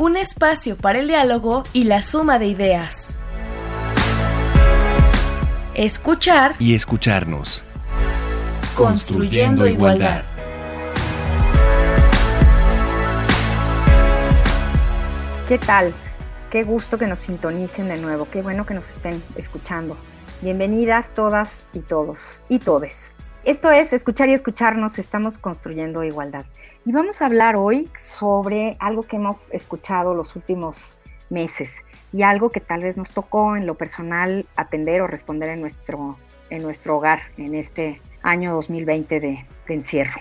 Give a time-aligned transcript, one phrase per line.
[0.00, 3.14] un espacio para el diálogo y la suma de ideas.
[5.74, 7.62] Escuchar y escucharnos.
[8.74, 10.22] Construyendo, igualdad.
[15.46, 15.92] ¿Qué tal?
[16.50, 19.98] Qué gusto que nos sintonicen de nuevo, qué bueno que nos estén escuchando.
[20.40, 22.16] Bienvenidas todas y todos
[22.48, 23.12] y todes.
[23.44, 26.44] Esto es Escuchar y Escucharnos, estamos construyendo igualdad.
[26.84, 30.94] Y vamos a hablar hoy sobre algo que hemos escuchado los últimos
[31.30, 31.76] meses
[32.12, 36.18] y algo que tal vez nos tocó en lo personal atender o responder en nuestro,
[36.50, 40.20] en nuestro hogar en este año 2020 de, encierro.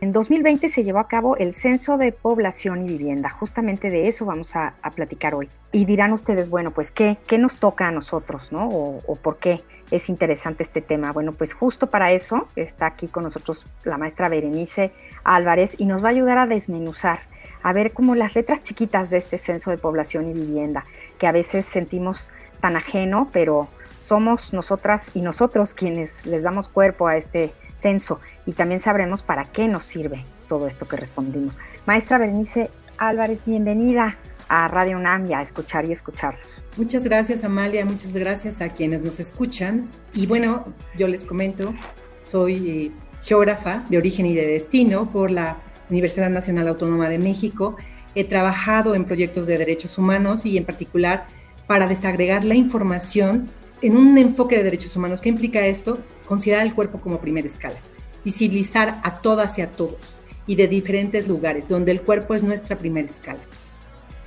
[0.00, 3.30] En 2020 se llevó a cabo el Censo de Población y Vivienda.
[3.30, 5.48] Justamente de eso vamos a, platicar hoy.
[5.72, 8.68] Y dirán ustedes, bueno, pues, ¿qué, qué nos toca a nosotros, no?
[8.68, 11.12] O, o, por qué es interesante este tema.
[11.12, 14.92] Bueno, pues justo para eso está aquí con nosotros la maestra Berenice
[15.24, 17.20] Álvarez y nos va a ayudar a desmenuzar,
[17.62, 20.84] a ver como las letras chiquitas de este censo de población y vivienda,
[21.18, 27.06] que a veces sentimos tan ajeno, pero somos nosotras y nosotros quienes les damos cuerpo
[27.06, 31.58] a este censo y también sabremos para qué nos sirve todo esto que respondimos.
[31.86, 34.16] Maestra Berenice Álvarez, bienvenida
[34.48, 36.59] a Radio UNAM y a escuchar y escucharlos.
[36.76, 39.90] Muchas gracias Amalia, muchas gracias a quienes nos escuchan.
[40.14, 41.74] Y bueno, yo les comento,
[42.22, 42.90] soy eh,
[43.22, 45.58] geógrafa de origen y de destino por la
[45.90, 47.76] Universidad Nacional Autónoma de México.
[48.14, 51.26] He trabajado en proyectos de derechos humanos y en particular
[51.66, 53.50] para desagregar la información
[53.82, 55.20] en un enfoque de derechos humanos.
[55.20, 55.98] ¿Qué implica esto?
[56.26, 57.78] Considerar el cuerpo como primera escala,
[58.24, 62.78] visibilizar a todas y a todos y de diferentes lugares, donde el cuerpo es nuestra
[62.78, 63.40] primera escala.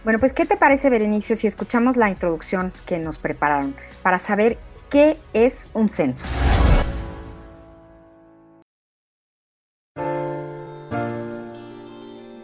[0.03, 4.57] Bueno, pues ¿qué te parece, Berenice, si escuchamos la introducción que nos prepararon para saber
[4.89, 6.23] qué es un censo?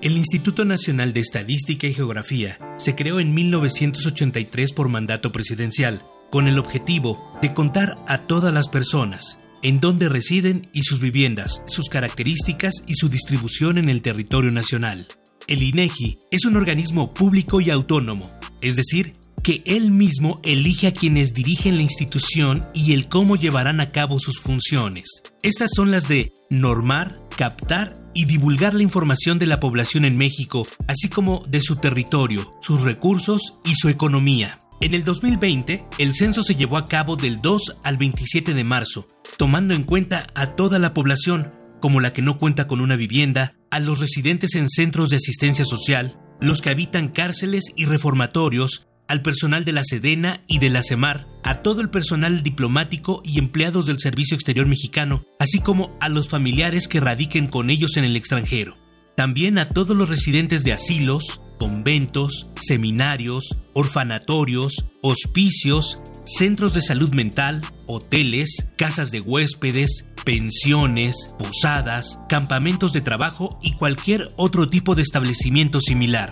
[0.02, 6.48] El Instituto Nacional de Estadística y Geografía se creó en 1983 por mandato presidencial, con
[6.48, 11.90] el objetivo de contar a todas las personas en dónde residen y sus viviendas, sus
[11.90, 15.08] características y su distribución en el territorio nacional.
[15.50, 18.30] El INEGI es un organismo público y autónomo,
[18.62, 23.80] es decir, que él mismo elige a quienes dirigen la institución y el cómo llevarán
[23.80, 25.24] a cabo sus funciones.
[25.42, 30.68] Estas son las de normar, captar y divulgar la información de la población en México,
[30.88, 34.60] así como de su territorio, sus recursos y su economía.
[34.82, 39.08] En el 2020, el censo se llevó a cabo del 2 al 27 de marzo,
[39.36, 43.56] tomando en cuenta a toda la población, como la que no cuenta con una vivienda,
[43.72, 49.24] a los residentes en centros de asistencia social, los que habitan cárceles y reformatorios, al
[49.24, 53.88] personal de la Sedena y de la CEMAR, a todo el personal diplomático y empleados
[53.88, 58.16] del Servicio Exterior Mexicano, así como a los familiares que radiquen con ellos en el
[58.16, 58.76] extranjero.
[59.16, 67.62] También a todos los residentes de asilos, conventos, seminarios, orfanatorios, hospicios, centros de salud mental,
[67.88, 75.80] hoteles, casas de huéspedes, pensiones, posadas, campamentos de trabajo y cualquier otro tipo de establecimiento
[75.80, 76.30] similar.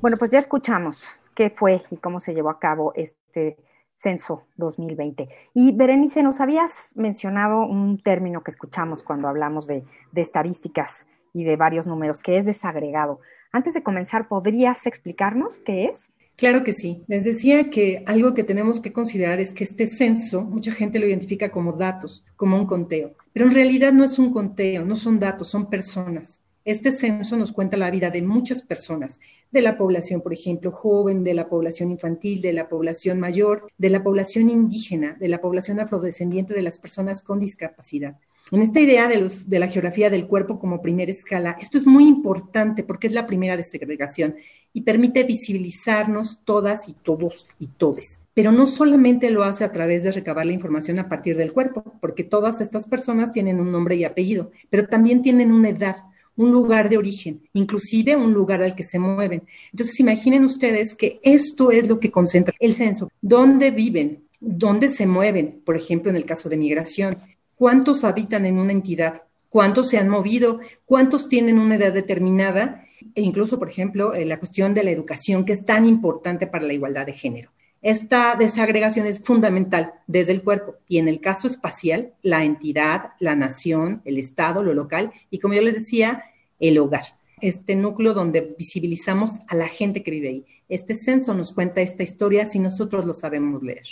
[0.00, 3.58] Bueno, pues ya escuchamos qué fue y cómo se llevó a cabo este
[3.98, 5.28] censo 2020.
[5.52, 11.44] Y Berenice, nos habías mencionado un término que escuchamos cuando hablamos de, de estadísticas y
[11.44, 13.20] de varios números, que es desagregado.
[13.52, 16.10] Antes de comenzar, ¿podrías explicarnos qué es?
[16.36, 17.04] Claro que sí.
[17.06, 21.06] Les decía que algo que tenemos que considerar es que este censo, mucha gente lo
[21.06, 25.20] identifica como datos, como un conteo, pero en realidad no es un conteo, no son
[25.20, 26.40] datos, son personas.
[26.64, 29.20] Este censo nos cuenta la vida de muchas personas,
[29.52, 33.90] de la población, por ejemplo, joven, de la población infantil, de la población mayor, de
[33.90, 38.16] la población indígena, de la población afrodescendiente, de las personas con discapacidad.
[38.52, 42.84] En esta idea de, la geografía del cuerpo como primera escala, esto es muy importante
[42.84, 44.36] porque es la primera desegregación
[44.74, 48.20] y permite visibilizarnos todas y todos y todes.
[48.34, 51.84] Pero no solamente lo hace a través de recabar la información a partir del cuerpo,
[52.00, 55.96] porque todas estas personas tienen un nombre y apellido, pero también tienen una edad,
[56.36, 59.44] un lugar de origen, inclusive un lugar al que se mueven.
[59.72, 63.10] Entonces, imaginen ustedes que esto es lo que concentra el censo.
[63.22, 64.24] ¿Dónde viven?
[64.40, 65.62] ¿Dónde se mueven?
[65.64, 67.16] Por ejemplo, en el caso de migración.
[67.56, 69.22] ¿Cuántos habitan en una entidad?
[69.54, 74.40] cuántos se han movido, cuántos tienen una edad determinada e incluso, por ejemplo, eh, la
[74.40, 77.52] cuestión de la educación, que es tan importante para la igualdad de género.
[77.80, 83.36] Esta desagregación es fundamental desde el cuerpo y en el caso espacial, la entidad, la
[83.36, 86.24] nación, el Estado, lo local y, como yo les decía,
[86.58, 87.04] el hogar.
[87.40, 90.46] Este núcleo donde visibilizamos a la gente que vive ahí.
[90.68, 93.86] Este censo nos cuenta esta historia si nosotros lo sabemos leer.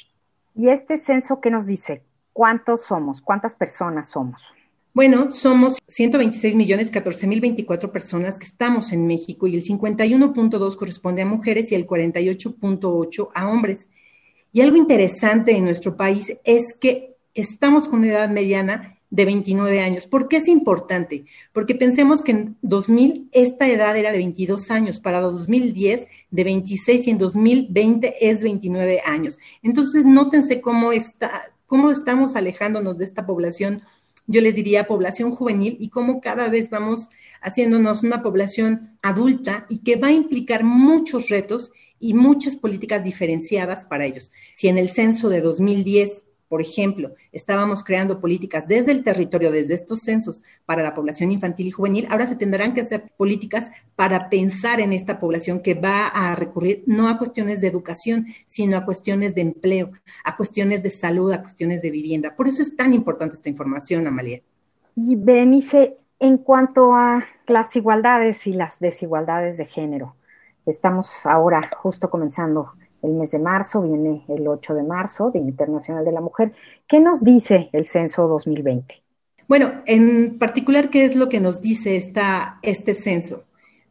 [0.57, 2.03] ¿Y este censo qué nos dice?
[2.33, 3.21] ¿Cuántos somos?
[3.21, 4.43] ¿Cuántas personas somos?
[4.95, 10.77] Bueno, somos 126 millones 14 mil 24 personas que estamos en México y el 51.2
[10.77, 13.89] corresponde a mujeres y el 48.8 a hombres.
[14.53, 19.81] Y algo interesante en nuestro país es que estamos con una edad mediana de 29
[19.81, 20.07] años.
[20.07, 21.27] ¿Por qué es importante?
[21.53, 27.07] Porque pensemos que en 2000 esta edad era de 22 años, para 2010 de 26
[27.07, 29.39] y en 2020 es 29 años.
[29.63, 33.81] Entonces, nótense cómo, está, cómo estamos alejándonos de esta población
[34.27, 37.09] yo les diría población juvenil y cómo cada vez vamos
[37.41, 43.87] haciéndonos una población adulta y que va a implicar muchos retos y muchas políticas diferenciadas
[43.87, 44.33] para ellos.
[44.53, 49.73] Si en el censo de 2010 por ejemplo, estábamos creando políticas desde el territorio, desde
[49.73, 54.29] estos censos para la población infantil y juvenil, ahora se tendrán que hacer políticas para
[54.29, 58.85] pensar en esta población que va a recurrir no a cuestiones de educación, sino a
[58.85, 59.93] cuestiones de empleo,
[60.25, 62.37] a cuestiones de salud, a cuestiones de vivienda.
[62.37, 64.43] Por eso es tan importante esta información, Amalia.
[64.95, 70.17] Y Berenice, en cuanto a las igualdades y las desigualdades de género,
[70.67, 72.73] estamos ahora justo comenzando
[73.03, 76.53] el mes de marzo, viene el 8 de marzo, Día Internacional de la Mujer.
[76.89, 79.03] ¿Qué nos dice el censo 2020?
[79.49, 83.45] Bueno, en particular, ¿qué es lo que nos dice esta, este censo?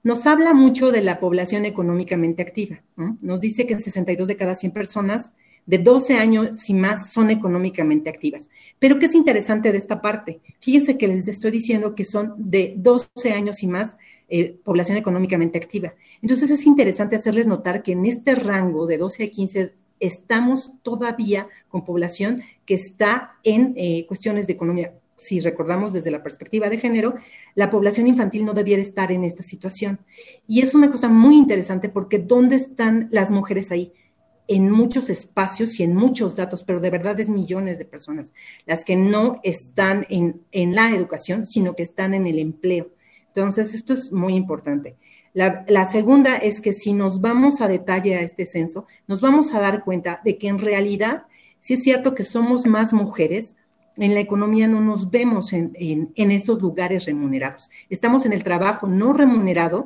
[0.04, 2.82] Nos habla mucho de la población económicamente activa.
[3.22, 5.36] Nos dice que 62 de cada 100 personas
[5.66, 8.50] de 12 años y más son económicamente activas.
[8.80, 10.40] Pero ¿qué es interesante de esta parte?
[10.60, 13.98] Fíjense que les estoy diciendo que son de 12 años y más
[14.34, 15.94] eh, población económicamente activa.
[16.22, 21.50] Entonces es interesante hacerles notar que en este rango de 12 a 15 estamos todavía
[21.68, 24.94] con población que está en eh, cuestiones de economía.
[25.18, 27.14] Si recordamos desde la perspectiva de género,
[27.56, 30.00] la población infantil no debiera estar en esta situación.
[30.48, 33.92] Y es una cosa muy interesante porque ¿dónde están las mujeres ahí?
[34.48, 38.34] en muchos espacios y en muchos datos, pero de verdad es millones de personas,
[38.66, 42.90] las que no están en, en la educación, sino que están en el empleo.
[43.34, 44.98] Entonces, esto es muy importante.
[45.34, 49.62] La, segunda es que si nos vamos a detalle a este censo, nos vamos a
[49.62, 51.24] dar cuenta de que en realidad
[51.60, 53.56] sí es cierto que somos más mujeres,
[53.96, 57.70] en la economía no nos vemos en, en, esos lugares remunerados.
[57.90, 59.86] Estamos en el trabajo no remunerado,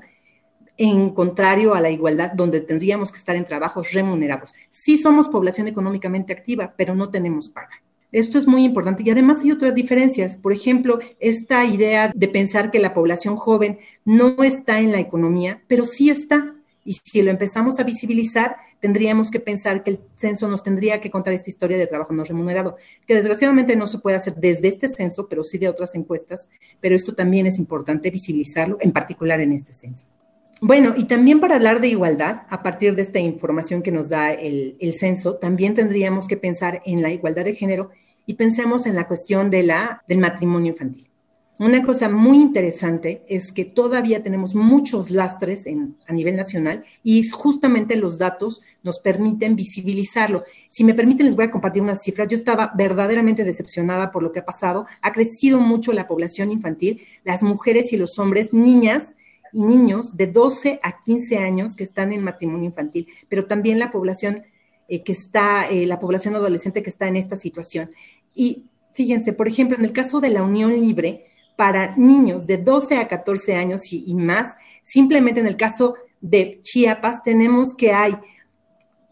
[0.77, 4.53] en contrario a la igualdad, donde tendríamos que estar en trabajos remunerados.
[4.69, 7.81] Sí somos población económicamente activa, pero no tenemos paga.
[8.15, 10.37] Esto es muy importante y además hay otras diferencias.
[10.37, 15.61] Por ejemplo, esta idea de pensar que la población joven no está en la economía,
[15.67, 16.55] pero sí está.
[16.85, 21.11] Y si lo empezamos a visibilizar, tendríamos que pensar que el censo nos tendría que
[21.11, 24.87] contar esta historia de trabajo no remunerado, que desgraciadamente no se puede hacer desde este
[24.87, 26.47] censo, pero sí de otras encuestas.
[26.79, 30.05] Pero esto también es importante visibilizarlo, en particular en este censo.
[30.61, 34.31] Bueno, y también para hablar de igualdad, a partir de esta información que nos da
[34.31, 37.91] el, censo, también tendríamos que pensar en la igualdad de género
[38.25, 41.09] y pensemos en la cuestión de la, del matrimonio infantil.
[41.57, 47.23] Una cosa muy interesante es que todavía tenemos muchos lastres en, a nivel nacional y
[47.29, 50.43] justamente los datos nos permiten visibilizarlo.
[50.67, 52.27] Si me permiten, les voy a compartir unas cifras.
[52.27, 54.85] Yo estaba verdaderamente decepcionada por lo que ha pasado.
[55.01, 59.15] Ha crecido mucho la población infantil, las mujeres y los hombres, niñas
[59.53, 63.91] y niños de 12 a 15 años que están en matrimonio infantil, pero también la
[63.91, 64.43] población
[64.87, 67.91] eh, que está, eh, la población adolescente que está en esta situación.
[68.33, 71.25] Y fíjense, por ejemplo, en el caso de la unión libre,
[71.55, 77.23] para niños de 12 a 14 años y, más, simplemente en el caso de Chiapas
[77.23, 78.15] tenemos que hay,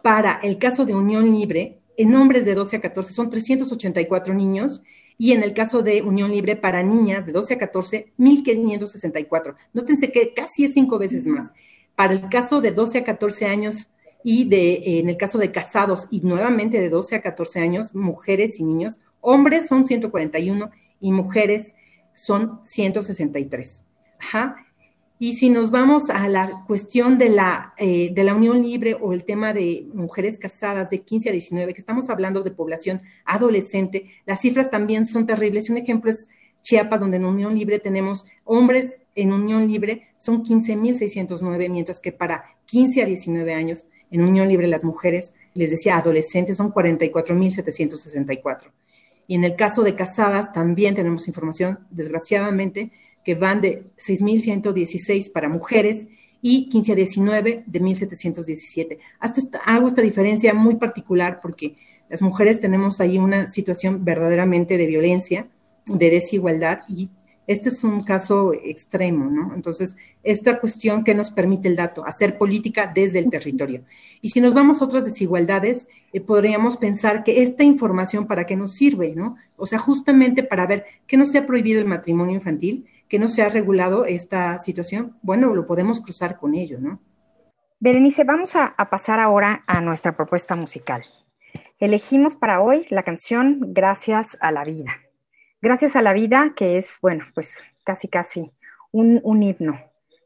[0.01, 4.81] para el caso de unión libre, en hombres de 12 a 14 son 384 niños
[5.17, 9.55] y en el caso de unión libre para niñas de 12 a 14, 1.564.
[9.73, 11.51] Nótense que casi es cinco veces más.
[11.95, 13.89] Para el caso de 12 a 14 años
[14.23, 18.59] y de, en el caso de casados y nuevamente de 12 a 14 años, mujeres
[18.59, 21.73] y niños, hombres son 141 y mujeres
[22.13, 23.83] son 163.
[24.19, 24.55] Ajá.
[25.19, 29.13] Y si nos vamos a la cuestión de la, eh, de la unión libre o
[29.13, 34.07] el tema de mujeres casadas de 15 a 19, que estamos hablando de población adolescente,
[34.25, 35.69] las cifras también son terribles.
[35.69, 36.29] Un ejemplo es
[36.61, 42.45] Chiapas, donde en unión libre tenemos hombres en unión libre, son 15.609, mientras que para
[42.65, 48.71] 15 a 19 años en unión libre las mujeres, les decía adolescentes, son 44.764.
[49.25, 52.91] Y en el caso de casadas también tenemos información, desgraciadamente,
[53.25, 56.05] que van de 6.116 para mujeres
[56.43, 58.99] y 15 a 19 de 1.717.
[59.19, 61.75] Hasta hago esta diferencia muy particular porque
[62.07, 65.47] las mujeres tenemos ahí una situación verdaderamente de violencia,
[65.87, 67.09] de desigualdad y
[67.47, 69.53] este es un caso extremo, ¿no?
[69.53, 73.83] Entonces, esta cuestión que nos permite el dato, hacer política desde el territorio.
[74.21, 78.55] Y si nos vamos a otras desigualdades, eh, podríamos pensar que esta información para qué
[78.55, 79.35] nos sirve, ¿no?
[79.57, 83.27] O sea, justamente para ver que no se ha prohibido el matrimonio infantil, que no
[83.27, 86.99] se ha regulado esta situación, bueno, lo podemos cruzar con ello, ¿no?
[87.79, 91.03] Berenice, vamos a pasar ahora a nuestra propuesta musical.
[91.79, 95.02] Elegimos para hoy la canción Gracias a la vida.
[95.63, 98.51] Gracias a la vida, que es, bueno, pues casi, casi
[98.91, 99.79] un, himno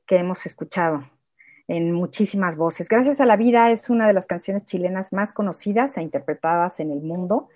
[0.08, 1.08] que hemos escuchado
[1.68, 2.90] en muchísimas voces.
[2.90, 6.90] Gracias a la vida es una de las canciones chilenas más conocidas e interpretadas en
[6.90, 7.50] el mundo.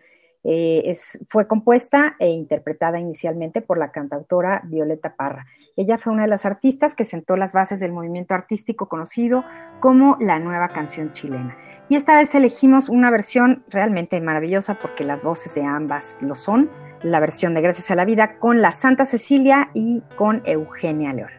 [0.43, 0.95] Eh,
[1.27, 5.47] fue compuesta e interpretada inicialmente por la cantautora Violeta Parra.
[5.75, 9.43] Ella fue una de las artistas que sentó las bases del movimiento artístico conocido
[9.79, 11.57] como la nueva canción chilena.
[11.89, 16.69] Y esta vez elegimos una versión realmente maravillosa porque las voces de ambas lo son
[17.03, 21.31] la versión de Gracias a la Vida con la Santa Cecilia y con Eugenia León.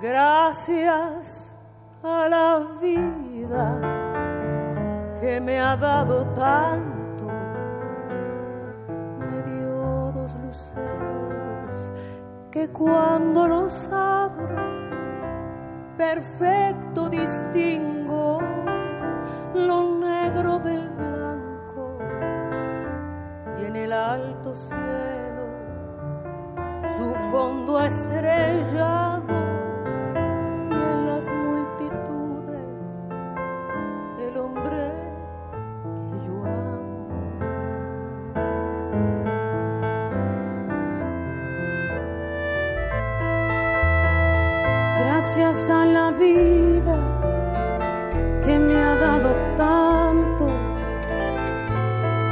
[0.00, 1.54] Gracias
[2.02, 3.80] a la vida
[5.20, 7.26] que me ha dado tanto,
[9.18, 11.92] me dio dos luceros
[12.50, 14.77] que cuando los abro
[15.98, 18.40] perfecto distingo
[19.52, 21.98] lo negro del blanco
[23.58, 25.48] y en el alto cielo
[26.96, 29.17] su fondo estrellado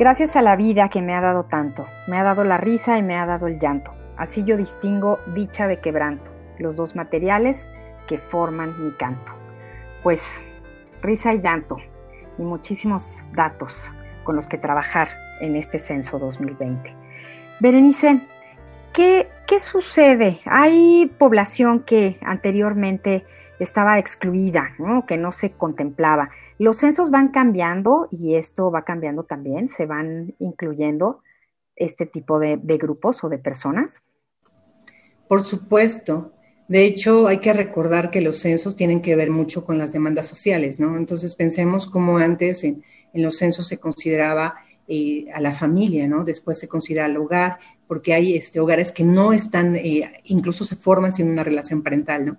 [0.00, 3.02] Gracias a la vida que me ha dado tanto, me ha dado la risa y
[3.02, 3.92] me ha dado el llanto.
[4.16, 6.24] Así yo distingo dicha de quebranto,
[6.58, 7.68] los dos materiales
[8.08, 9.30] que forman mi canto.
[10.02, 10.42] Pues
[11.02, 11.76] risa y llanto
[12.38, 13.92] y muchísimos datos
[14.24, 15.08] con los que trabajar
[15.42, 16.94] en este censo 2020.
[17.60, 18.22] Berenice,
[18.94, 19.28] ¿Qué,
[19.58, 20.40] sucede?
[20.46, 23.26] Hay población que anteriormente
[23.58, 24.70] estaba excluida,
[25.06, 26.30] que no se contemplaba.
[26.60, 31.22] Los censos van cambiando y esto va cambiando también, se van incluyendo
[31.74, 34.02] este tipo de, grupos o de personas.
[35.26, 36.32] Por supuesto.
[36.68, 40.26] De hecho, hay que recordar que los censos tienen que ver mucho con las demandas
[40.26, 40.98] sociales, ¿no?
[40.98, 46.24] Entonces pensemos como antes en, los censos se consideraba eh, a la familia, ¿no?
[46.24, 50.76] Después se considera el hogar, porque hay este, hogares que no están, eh, incluso se
[50.76, 52.36] forman sin una relación parental, ¿no?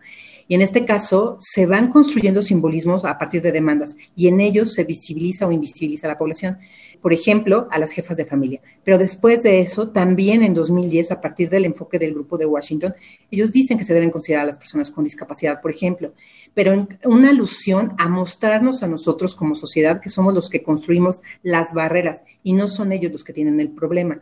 [0.52, 4.74] Y en este caso se van construyendo simbolismos a partir de demandas y en ellos
[4.74, 6.58] se visibiliza o invisibiliza la población.
[7.02, 8.60] Por ejemplo, a las jefas de familia.
[8.84, 12.94] Pero después de eso, también en 2010, a partir del enfoque del grupo de Washington,
[13.32, 16.12] ellos dicen que se deben considerar a las personas con discapacidad, por ejemplo,
[16.54, 21.22] pero en una alusión a mostrarnos a nosotros como sociedad que somos los que construimos
[21.44, 24.20] las barreras y no son ellos los que tienen el problema.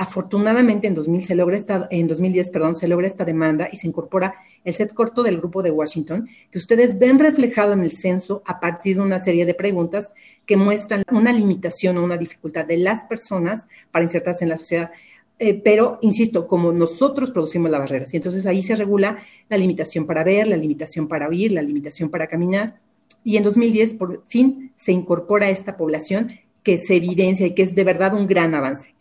[0.00, 3.88] Afortunadamente en, 2000 se logra esta, en 2010 perdón, se logra esta demanda y se
[3.88, 8.40] incorpora el set corto del grupo de Washington, que ustedes ven reflejado en el censo
[8.46, 10.12] a partir de una serie de preguntas
[10.46, 14.92] que muestran una limitación o una dificultad de las personas para insertarse en la sociedad.
[15.40, 20.06] Eh, pero, insisto, como nosotros producimos las barreras, y entonces ahí se regula la limitación
[20.06, 22.78] para ver, la limitación para oír, la limitación para caminar,
[23.24, 26.30] y en 2010 por fin se incorpora esta población
[26.62, 28.94] que se evidencia y que es de verdad un gran avance.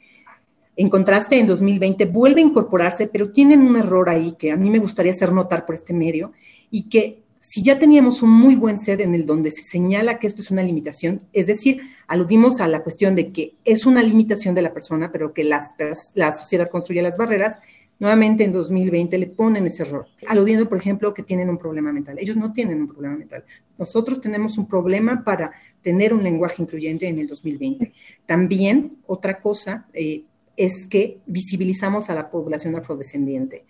[0.77, 4.69] En contraste, en 2020 vuelve a incorporarse, pero tienen un error ahí que a mí
[4.69, 6.31] me gustaría hacer notar por este medio
[6.69, 10.27] y que si ya teníamos un muy buen sed en el donde se señala que
[10.27, 14.53] esto es una limitación, es decir, aludimos a la cuestión de que es una limitación
[14.53, 15.71] de la persona, pero que las,
[16.13, 17.59] la sociedad construye las barreras,
[17.99, 22.17] Nuevamente en 2020 le ponen ese error, aludiendo, por ejemplo, que tienen un problema mental.
[22.19, 23.43] Ellos no tienen un problema mental.
[23.77, 27.91] Nosotros tenemos un problema para tener un lenguaje incluyente en el 2020.
[28.27, 30.21] También otra cosa eh,
[30.57, 33.63] es que visibilizamos a la población afrodescendiente,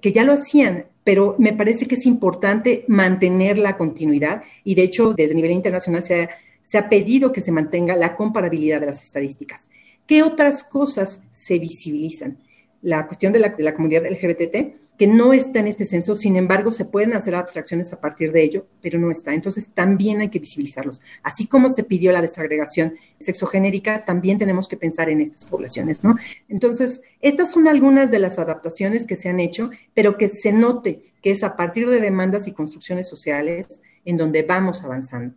[0.00, 4.82] que ya lo hacían, pero me parece que es importante mantener la continuidad y de
[4.82, 9.68] hecho desde nivel internacional se ha, pedido que se mantenga la comparabilidad de las estadísticas.
[10.06, 12.38] ¿Qué otras cosas se visibilizan?
[12.82, 16.36] La cuestión de la, de la comunidad LGBT, que no está en este censo, sin
[16.36, 19.34] embargo, se pueden hacer abstracciones a partir de ello, pero no está.
[19.34, 21.00] Entonces, también hay que visibilizarlos.
[21.22, 26.16] Así como se pidió la desagregación sexogenérica, también tenemos que pensar en estas poblaciones, ¿no?
[26.48, 31.12] Entonces, estas son algunas de las adaptaciones que se han hecho, pero que se note
[31.22, 35.34] que es a partir de demandas y construcciones sociales en donde vamos avanzando.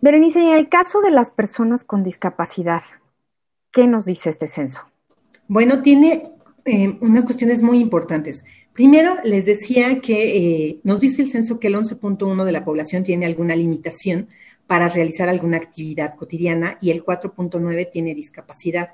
[0.00, 2.82] Berenice, en el caso de las personas con discapacidad,
[3.72, 4.82] ¿qué nos dice este censo?
[5.48, 6.30] Bueno, tiene
[6.64, 8.44] eh, unas cuestiones muy importantes.
[8.78, 13.02] Primero, les decía que eh, nos dice el censo que el 11.1 de la población
[13.02, 14.28] tiene alguna limitación
[14.68, 18.90] para realizar alguna actividad cotidiana y el 4.9 tiene discapacidad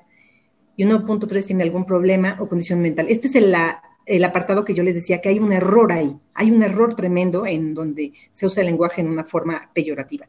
[0.75, 3.05] y 1.3 tiene algún problema o condición mental.
[3.09, 3.55] Este es el,
[4.07, 7.45] el apartado que yo les decía que hay un error ahí, hay un error tremendo
[7.45, 10.27] en donde se usa el lenguaje en una forma peyorativa.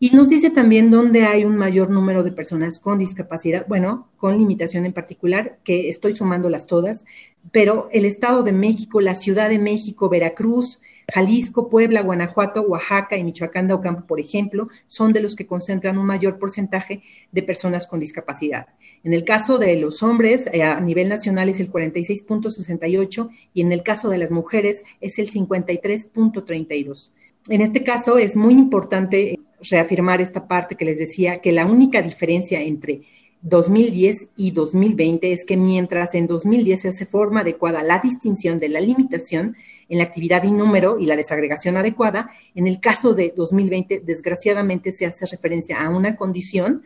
[0.00, 4.38] Y nos dice también dónde hay un mayor número de personas con discapacidad, bueno, con
[4.38, 7.04] limitación en particular, que estoy sumándolas todas,
[7.50, 10.80] pero el Estado de México, la Ciudad de México, Veracruz,
[11.12, 15.98] Jalisco, Puebla, Guanajuato, Oaxaca y Michoacán de Ocampo, por ejemplo, son de los que concentran
[15.98, 17.02] un mayor porcentaje
[17.32, 18.68] de personas con discapacidad.
[19.02, 23.72] En el caso de los hombres, eh, a nivel nacional es el 46.68 y en
[23.72, 27.10] el caso de las mujeres es el 53.32.
[27.48, 29.40] En este caso es muy importante
[29.70, 33.02] reafirmar esta parte que les decía, que la única diferencia entre
[33.42, 38.68] 2010 y 2020 es que mientras en 2010 se hace forma adecuada la distinción de
[38.68, 39.56] la limitación
[39.88, 44.92] en la actividad y número y la desagregación adecuada, en el caso de 2020 desgraciadamente
[44.92, 46.82] se hace referencia a una condición,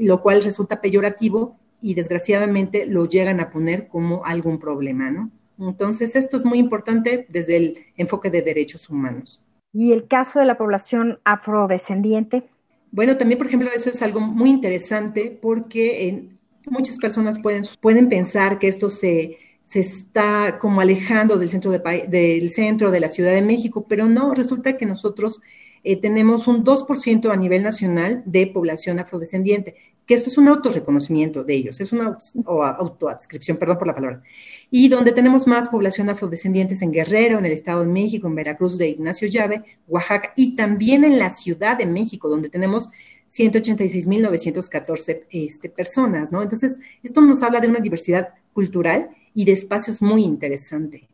[0.00, 5.30] lo cual resulta peyorativo y desgraciadamente lo llegan a poner como algún problema, ¿no?
[5.58, 9.40] Entonces, esto es muy importante desde el enfoque de derechos humanos.
[9.78, 12.44] ¿Y el caso de la población afrodescendiente?
[12.92, 16.30] Bueno, también, por ejemplo, eso es algo muy interesante porque
[16.70, 22.06] muchas personas pueden, pueden pensar que esto se, se está como alejando del centro, de,
[22.08, 25.42] del centro de la Ciudad de México, pero no, resulta que nosotros
[25.84, 29.74] eh, tenemos un 2% a nivel nacional de población afrodescendiente,
[30.06, 34.22] que esto es un autorreconocimiento de ellos, es una o autoadscripción, perdón por la palabra,
[34.70, 38.78] y donde tenemos más población afrodescendientes en Guerrero, en el Estado de México, en Veracruz
[38.78, 42.88] de Ignacio Llave, Oaxaca, y también en la Ciudad de México, donde tenemos
[43.30, 46.40] 186.914 este, personas, ¿no?
[46.42, 51.08] Entonces, esto nos habla de una diversidad cultural y de espacios muy interesante.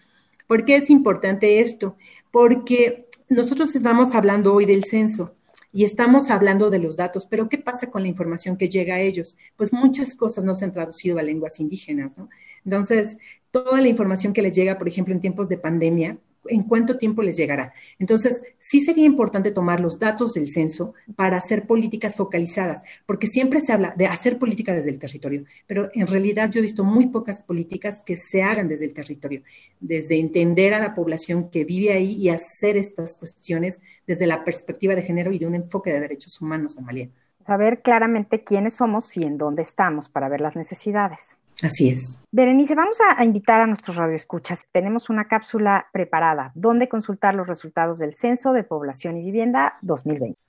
[0.48, 1.96] ¿Por qué es importante esto?
[2.32, 5.36] Porque nosotros estamos hablando hoy del censo
[5.74, 9.00] y estamos hablando de los datos, pero ¿qué pasa con la información que llega a
[9.00, 9.38] ellos?
[9.56, 12.30] Pues muchas cosas no se han traducido a lenguas indígenas, ¿no?
[12.66, 13.18] Entonces,
[13.52, 17.22] toda la información que les llega, por ejemplo, en tiempos de pandemia, en cuánto tiempo
[17.22, 17.74] les llegará.
[18.00, 23.62] Entonces, sí sería importante tomar los datos del censo para hacer políticas focalizadas, porque siempre
[23.62, 27.08] se habla de hacer política desde el territorio, pero en realidad yo he visto muy
[27.08, 29.44] pocas políticas que se hagan desde el territorio,
[29.80, 34.96] desde entender a la población que vive ahí y hacer estas cuestiones desde la perspectiva
[34.96, 37.10] de género y de un enfoque de derechos humanos, Amalia.
[37.46, 41.38] Saber claramente quiénes somos y en dónde estamos para ver las necesidades.
[41.62, 42.20] Así es.
[42.32, 44.66] Berenice, vamos a, invitar a nuestros radioescuchas.
[44.72, 50.40] Tenemos una cápsula preparada donde consultar los resultados del Censo de Población y Vivienda 2020.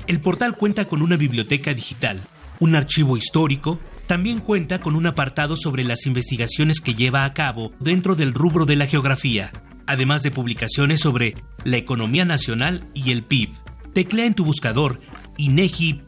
[0.06, 2.20] El portal cuenta con una biblioteca digital,
[2.60, 7.72] un archivo histórico, también cuenta con un apartado sobre las investigaciones que lleva a cabo
[7.80, 9.50] dentro del rubro de la geografía,
[9.88, 13.50] además de publicaciones sobre la economía nacional y el PIB.
[13.94, 15.00] Teclea en tu buscador
[15.38, 15.98] inegi.org.mx.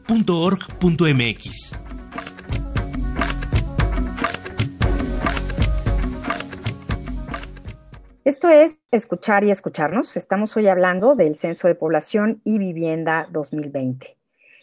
[8.23, 10.15] Esto es Escuchar y Escucharnos.
[10.15, 14.15] Estamos hoy hablando del Censo de Población y Vivienda 2020.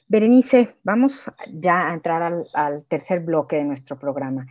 [0.06, 4.46] Berenice, vamos ya a entrar al, al tercer bloque de nuestro programa.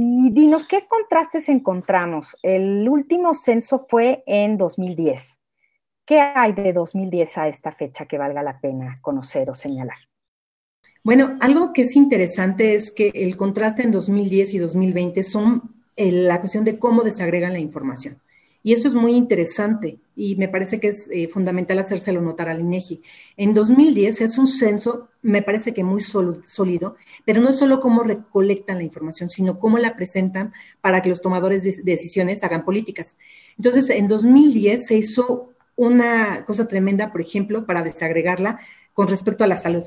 [0.00, 2.36] Y dinos, ¿qué contrastes encontramos?
[2.40, 5.40] El último censo fue en 2010.
[6.06, 9.96] ¿Qué hay de 2010 a esta fecha que valga la pena conocer o señalar?
[11.02, 16.12] Bueno, algo que es interesante es que el contraste en 2010 y 2020 son eh,
[16.12, 18.22] la cuestión de cómo desagregan la información.
[18.62, 22.60] Y eso es muy interesante y me parece que es eh, fundamental hacérselo notar al
[22.60, 23.00] INEGI.
[23.36, 28.02] En 2010 es un censo, me parece que muy sólido, pero no es solo cómo
[28.02, 33.16] recolectan la información, sino cómo la presentan para que los tomadores de decisiones hagan políticas.
[33.56, 38.58] Entonces, en 2010 se hizo una cosa tremenda, por ejemplo, para desagregarla
[38.92, 39.84] con respecto a la salud,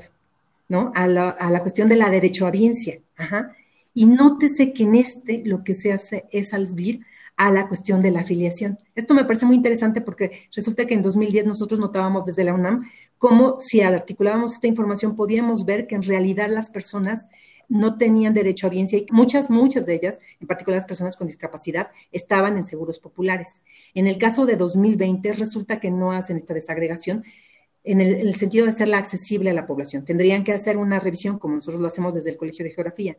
[0.68, 0.92] ¿no?
[0.94, 3.00] A la, a la cuestión de la derechohabiencia.
[3.18, 3.54] Ajá.
[3.92, 7.00] Y nótese que en este lo que se hace es aludir
[7.36, 8.78] a la cuestión de la afiliación.
[8.94, 12.84] Esto me parece muy interesante porque resulta que en 2010 nosotros notábamos desde la UNAM
[13.18, 17.28] cómo si articulábamos esta información podíamos ver que en realidad las personas
[17.68, 21.26] no tenían derecho a audiencia y muchas, muchas de ellas, en particular las personas con
[21.26, 23.62] discapacidad, estaban en seguros populares.
[23.94, 27.24] En el caso de 2020 resulta que no hacen esta desagregación
[27.82, 30.04] en el, en el sentido de hacerla accesible a la población.
[30.04, 33.16] Tendrían que hacer una revisión como nosotros lo hacemos desde el Colegio de Geografía.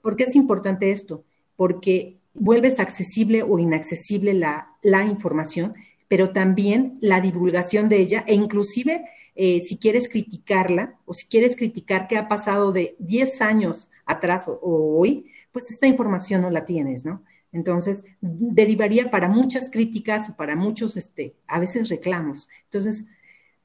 [0.00, 1.24] ¿Por qué es importante esto?
[1.54, 5.74] Porque vuelves accesible o inaccesible la, la información,
[6.08, 11.56] pero también la divulgación de ella e inclusive eh, si quieres criticarla o si quieres
[11.56, 16.66] criticar qué ha pasado de 10 años atrás o, hoy, pues esta información no la
[16.66, 17.22] tienes, ¿no?
[17.50, 22.48] Entonces, derivaría para muchas críticas o para muchos, este, a veces reclamos.
[22.64, 23.06] Entonces,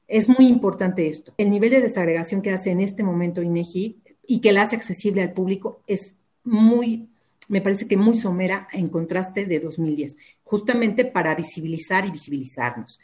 [0.06, 1.34] es muy importante esto.
[1.38, 5.22] El nivel de desagregación que hace en este momento INEGI y que la hace accesible
[5.22, 7.08] al público es muy
[7.48, 13.00] me parece que muy somera en contraste de 2010, justamente para visibilizar y visibilizarnos.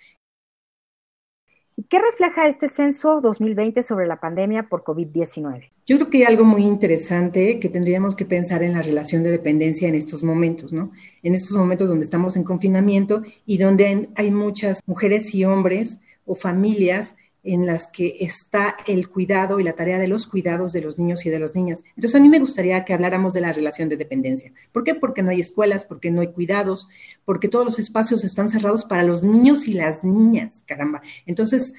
[1.89, 5.71] ¿Qué refleja este censo 2020 sobre la pandemia por COVID-19?
[5.87, 9.33] Yo creo que hay algo muy interesante que tendríamos que pensar en la relación de
[9.33, 10.93] dependencia en estos momentos, ¿no?
[11.25, 16.37] En estos momentos donde estamos en confinamiento y donde hay muchas mujeres y hombres o
[16.37, 20.99] familias en las que está el cuidado y la tarea de los cuidados de los
[20.99, 21.85] niños y de las niñas.
[21.91, 24.53] Entonces, a mí me gustaría que habláramos de la relación de dependencia.
[24.73, 24.95] ¿Por qué?
[24.95, 26.89] Porque no hay escuelas, porque no hay cuidados,
[27.27, 31.03] porque todos los espacios están cerrados para los niños y las niñas, caramba.
[31.27, 31.75] Entonces,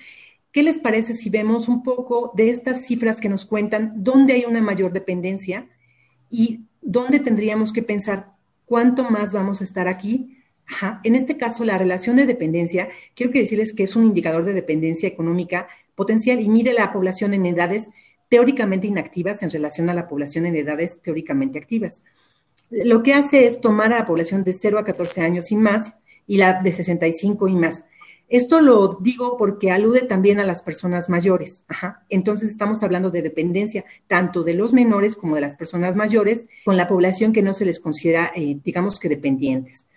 [0.52, 4.46] ¿qué les parece si vemos un poco de estas cifras que nos cuentan dónde hay
[4.46, 5.68] una mayor dependencia
[6.30, 11.00] y dónde tendríamos que pensar cuánto más vamos a estar aquí Ajá.
[11.04, 14.54] En este caso, la relación de dependencia, quiero que decirles que es un indicador de
[14.54, 17.90] dependencia económica potencial y mide la población en edades
[18.30, 22.04] teóricamente inactivas en relación a la población en edades teóricamente activas.
[22.70, 26.00] Lo que hace es tomar a la población de 0 a 14 años y más
[26.28, 27.86] y la de 65 y más.
[28.28, 31.64] Esto lo digo porque alude también a las personas mayores.
[31.68, 32.04] Ajá.
[32.10, 36.76] Entonces estamos hablando de dependencia tanto de los menores como de las personas mayores con
[36.76, 39.88] la población que no se les considera, eh, digamos que dependientes.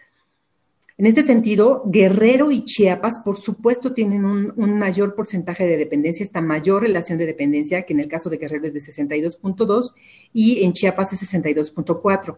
[0.99, 6.41] En este sentido, Guerrero y Chiapas, por supuesto, tienen un, mayor porcentaje de dependencia, esta
[6.41, 9.93] mayor relación de dependencia, que en el caso de Guerrero es de 62.2
[10.33, 12.37] y en Chiapas es 62.4,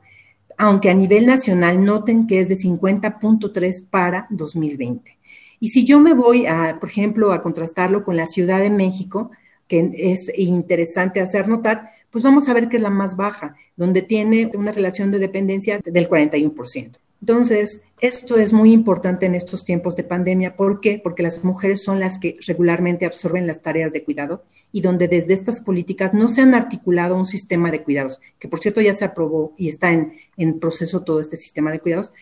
[0.59, 5.17] aunque a nivel nacional noten que es de 50.3 para 2020.
[5.59, 9.31] Y si yo me voy, a, por ejemplo, a contrastarlo con la Ciudad de México,
[9.69, 14.03] que es interesante hacer notar, pues vamos a ver que es la más baja, donde
[14.03, 16.99] tiene una relación de dependencia del 41%.
[17.21, 20.57] Entonces, esto es muy importante en estos tiempos de pandemia.
[20.57, 21.01] ¿Por qué?
[21.03, 25.35] Porque las mujeres son las que regularmente absorben las tareas de cuidado y donde desde
[25.35, 29.05] estas políticas no se han articulado un sistema de cuidados, que por cierto ya se
[29.05, 32.13] aprobó y está en, proceso todo este sistema de cuidados,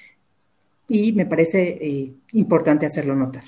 [0.88, 3.44] y me parece eh, importante hacerlo notar.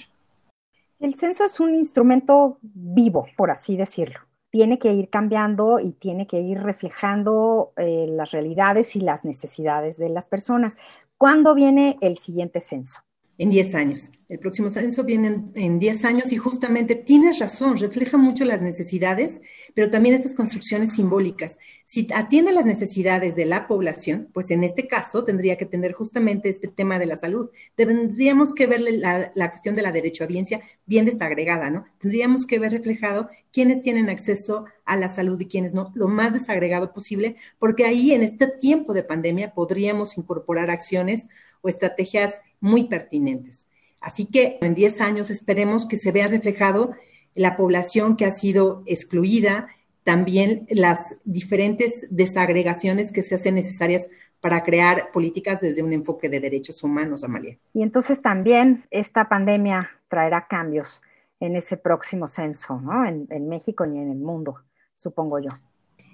[1.00, 4.20] El censo es un instrumento vivo, por así decirlo.
[4.50, 9.96] Tiene que ir cambiando y tiene que ir reflejando eh, las realidades y las necesidades
[9.96, 10.76] de las personas.
[11.16, 13.02] ¿Cuándo viene el siguiente censo?
[13.40, 14.10] en 10 años.
[14.30, 19.40] El próximo censo viene en 10 años y justamente tienes razón, refleja mucho las necesidades,
[19.74, 21.58] pero también estas construcciones simbólicas.
[21.84, 26.48] Si atiende las necesidades de la población, pues en este caso tendría que tener justamente
[26.48, 27.50] este tema de la salud.
[27.74, 31.86] Tendríamos que ver la, cuestión de la derecho a audiencia bien desagregada, ¿no?
[31.98, 36.32] Tendríamos que ver reflejado quiénes tienen acceso a la salud y quiénes no, lo más
[36.32, 41.26] desagregado posible, porque ahí en este tiempo de pandemia podríamos incorporar acciones
[41.62, 43.66] o estrategias muy pertinentes.
[44.00, 46.92] Así que en 10 años esperemos que se vea reflejado
[47.34, 49.68] la población que ha sido excluida,
[50.04, 54.08] también las diferentes desagregaciones que se hacen necesarias
[54.40, 57.58] para crear políticas desde un enfoque de derechos humanos, Amalia.
[57.74, 61.02] Y entonces también esta pandemia traerá cambios
[61.40, 63.06] en ese próximo censo, ¿no?
[63.06, 64.56] En, México y en el mundo,
[64.94, 65.50] supongo yo.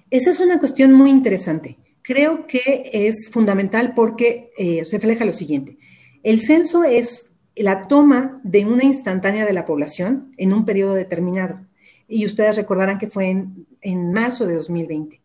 [0.09, 1.77] Esa es una cuestión muy interesante.
[2.01, 5.77] Creo que es fundamental porque eh, refleja lo siguiente.
[6.23, 11.59] El censo es la toma de una instantánea de la población en un periodo determinado.
[12.07, 15.21] Y ustedes recordarán que fue en, en marzo de 2020.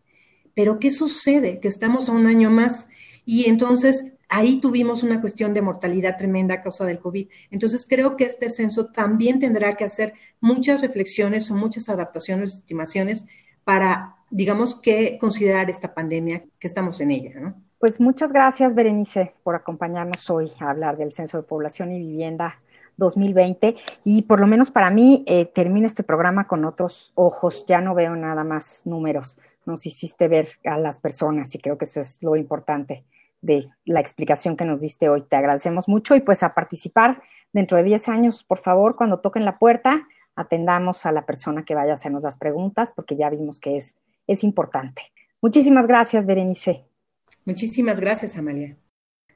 [0.55, 1.61] Pero ¿qué sucede?
[1.61, 2.88] Que estamos a un año más
[3.25, 7.29] y entonces ahí tuvimos una cuestión de mortalidad tremenda a causa del COVID.
[7.51, 13.27] Entonces creo que este censo también tendrá que hacer muchas reflexiones o muchas adaptaciones, estimaciones
[13.62, 17.62] para, digamos, que considerar esta pandemia que estamos en ella, ¿no?
[17.83, 22.61] Pues muchas gracias, Berenice, por acompañarnos hoy a hablar del Censo de Población y Vivienda
[22.97, 23.75] 2020.
[24.05, 27.66] Y por lo menos para mí, eh, termino este programa con otros ojos.
[27.66, 29.40] Ya no veo nada más números.
[29.66, 33.05] Nos hiciste ver a las personas y creo que eso es lo importante
[33.40, 35.23] de la explicación que nos diste hoy.
[35.23, 37.21] Te agradecemos mucho y pues a participar
[37.53, 41.75] dentro de 10 años, por favor, cuando toquen la puerta, atendamos a la persona que
[41.75, 43.97] vaya a hacernos las preguntas porque ya vimos que es,
[44.29, 45.03] es importante.
[45.40, 46.87] Muchísimas gracias, Berenice.
[47.45, 48.77] Muchísimas gracias, Amalia.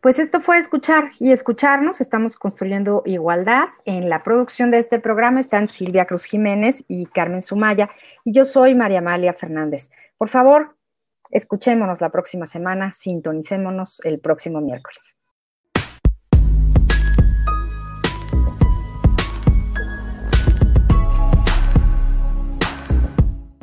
[0.01, 2.01] Pues esto fue escuchar y escucharnos.
[2.01, 3.67] Estamos construyendo igualdad.
[3.85, 7.91] En la producción de este programa están Silvia Cruz Jiménez y Carmen Sumaya.
[8.25, 9.91] Y yo soy María Amalia Fernández.
[10.17, 10.77] Por favor,
[11.31, 15.17] escuchémonos la próxima semana, sintonicémonos el próximo miércoles.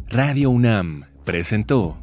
[0.10, 2.03] Radio UNAM presentó